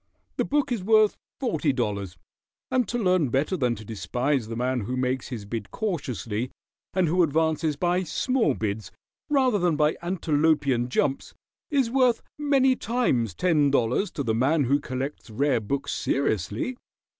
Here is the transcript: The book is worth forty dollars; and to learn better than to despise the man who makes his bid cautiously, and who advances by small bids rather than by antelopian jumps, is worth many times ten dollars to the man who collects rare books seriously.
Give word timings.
The 0.37 0.45
book 0.45 0.71
is 0.71 0.83
worth 0.83 1.15
forty 1.39 1.71
dollars; 1.71 2.17
and 2.71 2.87
to 2.87 2.97
learn 2.97 3.29
better 3.29 3.55
than 3.55 3.75
to 3.75 3.85
despise 3.85 4.47
the 4.47 4.55
man 4.55 4.79
who 4.81 4.97
makes 4.97 5.27
his 5.27 5.45
bid 5.45 5.69
cautiously, 5.69 6.49
and 6.95 7.07
who 7.07 7.21
advances 7.21 7.75
by 7.75 8.01
small 8.01 8.55
bids 8.55 8.91
rather 9.29 9.59
than 9.59 9.75
by 9.75 9.95
antelopian 10.01 10.89
jumps, 10.89 11.35
is 11.69 11.91
worth 11.91 12.23
many 12.39 12.75
times 12.75 13.35
ten 13.35 13.69
dollars 13.69 14.09
to 14.13 14.23
the 14.23 14.33
man 14.33 14.63
who 14.63 14.79
collects 14.79 15.29
rare 15.29 15.59
books 15.59 15.93
seriously. 15.93 16.77